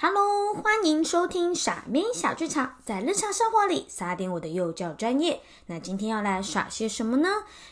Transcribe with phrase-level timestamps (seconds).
[0.00, 5.40] Hello，欢迎收听傻咪小剧场，在日常生活里撒点我的幼教专业。
[5.66, 7.28] 那今天要来耍些什么呢？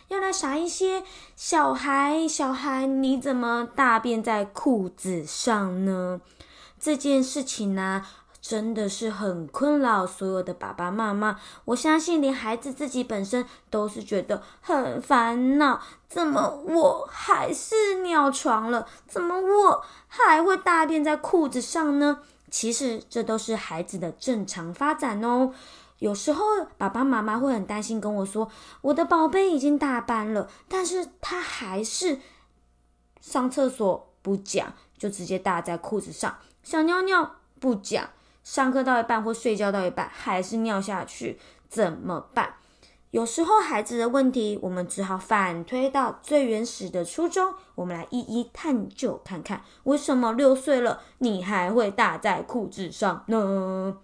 [0.08, 1.04] 要来耍一些
[1.36, 6.20] 小孩，小孩你怎么大便在裤子上呢？
[6.80, 8.04] 这件事情呢？
[8.48, 15.80] 真的是很困扰所有的爸爸妈妈，我相信连孩子自己本身都是觉得很烦恼。
[16.08, 18.86] 怎么我还是尿床了？
[19.08, 22.20] 怎么我还会大便在裤子上呢？
[22.48, 25.52] 其实这都是孩子的正常发展哦。
[25.98, 26.44] 有时候
[26.78, 28.48] 爸爸妈妈会很担心，跟我说
[28.80, 32.20] ：“我的宝贝已经大班了，但是他还是
[33.20, 38.08] 上厕所不讲，就直接大在裤子上，想尿尿不讲。”
[38.46, 41.36] 上课到一半或睡觉到一半还是尿下去
[41.68, 42.54] 怎么办？
[43.10, 53.96] 有时候孩子的问题，我们只好反推到最原始的初衷，我们来一一探究看看，为什么六岁了你还会大在裤子上呢？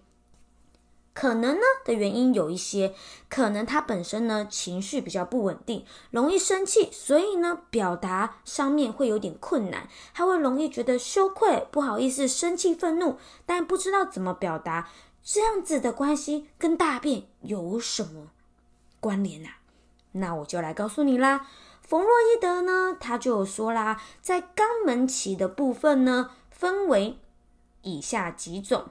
[1.13, 2.95] 可能呢的原因有一些，
[3.29, 14.89] 可能他本身呢情绪比较不稳定，容易生气，所以呢表达上面会有点困难，他会容易觉得羞愧、不好意思、生气、愤怒，但不知道怎么表达。
[15.23, 18.31] 这样子的关系跟大便有什么
[18.99, 19.57] 关联啊？
[20.11, 21.47] 那我就来告诉你啦。
[21.81, 27.19] 冯洛伊德呢，他就说啦，在肛门期的部分呢，分为
[27.83, 28.89] 以下几种。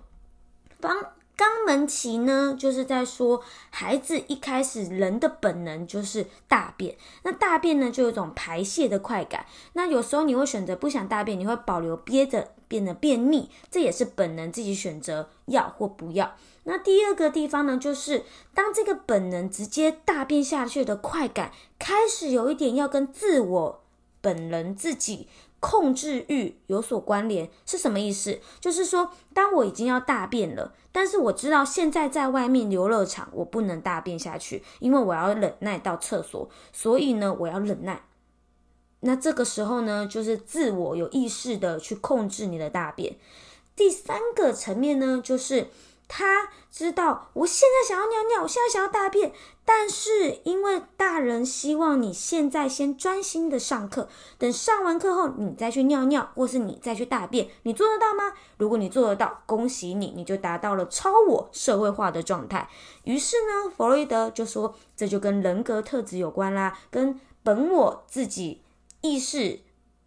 [1.73, 9.47] 门期呢，就是在说孩子一开始人的本能就是大便，那大便呢就有一种排泄的快感。
[9.73, 16.37] 那有时候你会选择不想大便，你会保留憋着，变得便秘，这也是本能自己选择要或不要。
[16.65, 23.83] 那第二个地方呢，就是当这个本能直接大便下去的快感开始有一点要跟自我
[24.21, 25.27] 本人自己。
[25.63, 28.41] 控制欲有所关联是什么意思？
[28.59, 38.03] 就是说，当我已经要大便了，但是我知道现在在外面游乐场我不能大便下去，因为我要忍耐到厕所，所以呢，我要忍耐。
[39.01, 43.17] 那这个时候呢，就是自我有意识的去控制你的大便。
[43.77, 45.69] 第三个层面呢，就是。
[46.09, 49.33] 他知道我现在想要尿尿，我现在想要大便，
[49.65, 58.35] 但是因为大人希望你现在先专心的上课，等上完课后你再去尿尿，或是你再去大便，你做得到吗？
[58.59, 62.69] 如果你做得到，恭喜你，你就达到了超我社会化的状态。
[63.05, 68.63] 于是呢，弗洛伊德就说，这就跟人格特质有关啦，跟本我自己
[69.01, 69.61] 意识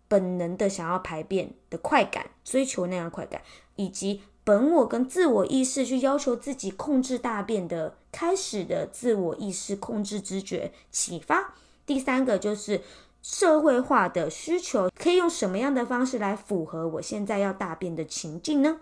[0.07, 3.41] 本能的想要排便的快感，追求那样快感，
[3.75, 4.21] 以及。
[4.45, 11.55] 本我跟自我意识去要求自己控制大便的开始的自我意识控制知觉启发。
[11.85, 12.81] 第三个就是
[13.23, 18.81] 社会化的需求，可以用什么样的方式来符合我现在要大便的情境呢？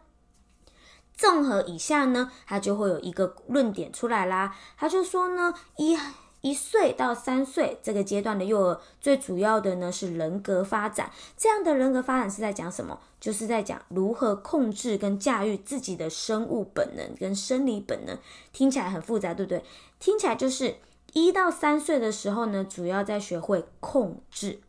[1.16, 4.56] 综合以下呢，它就会有一个论点出来啦。
[4.78, 5.98] 他就说呢，一。
[6.44, 11.10] 一岁到三岁这个阶段的幼儿，最主要的呢是人格发展。
[11.38, 13.00] 这样的人格发展是在讲什么？
[13.18, 18.18] 就是在讲如何控制跟驾驭自己的生物本能跟生理本能。
[18.52, 19.64] 听起来很复杂，对不对？
[20.00, 20.76] 听起来就是
[21.14, 24.60] 一到三岁的时候呢，主要在学会控制。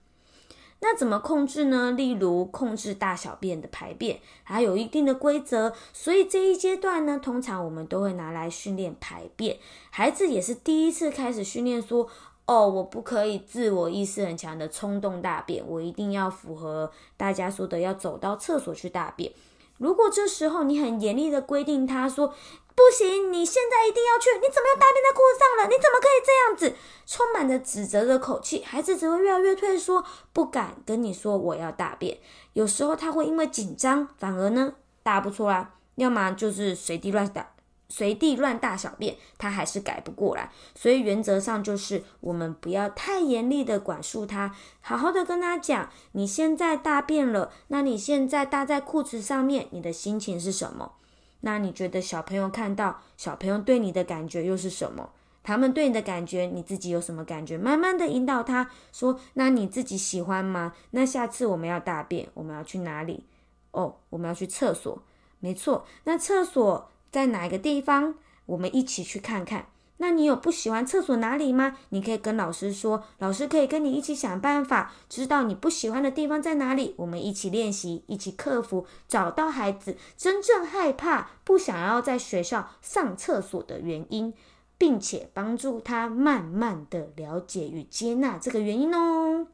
[0.87, 1.93] 那怎么控制呢？
[1.93, 5.72] 例如控制大小便的排便，还有一定的规则。
[5.95, 9.56] 所以这一阶段呢，通常我们都会拿来训练排便。
[9.89, 12.06] 孩子也是第一次开始训练，说
[12.44, 19.33] ：“哦，我不可以自我意识很强的冲动大便，我一定要符合大家说的，要走到厕所去大便。”
[19.78, 22.34] 如果这时候你很严厉的规定他说。
[22.77, 24.31] 不行，你现在一定要去！
[24.34, 25.71] 你怎么又大便在裤子上了？
[25.71, 25.94] 你怎么
[26.25, 26.75] 这样子？
[27.07, 32.19] 充满着指责的口气，孩子只会越来越退缩，不敢跟你说我要大便。
[32.55, 37.51] 有时候他会因为紧张，反而呢大不出来，要么就是随地乱大，
[37.89, 40.51] 随地乱大小便，他还是改不过来。
[40.75, 50.93] 所以原则上就是我们不要太严厉的管束他，好好的跟他讲，你现在大便了，那你现在搭在裤子上面，你的心情是什么？
[51.41, 55.11] 那你觉得小朋友看到小朋友对你的感觉又是什么？
[55.44, 57.56] 他们对你的感觉，你自己有什么感觉？
[57.56, 60.73] 慢慢的引导他说：“那你自己喜欢吗？
[60.91, 63.23] 那下次我们要大便，我们要去哪里？
[63.70, 65.00] 哦，我们要去厕所。
[65.38, 68.14] 没错，那厕所在哪一个地方？
[68.46, 69.67] 我们一起去看看。”
[69.99, 71.76] 那你有不喜欢厕所哪里吗？
[71.90, 76.94] 你可以跟老师说，老师可以跟你一起想办法，知道你不喜欢的地方在哪里。
[76.99, 84.35] 我们一起练习，一起克服，找到孩子真正害怕、不想要在学校上厕所的原因，
[84.76, 89.49] 并且帮助他慢慢的了解与接纳这个原因哦。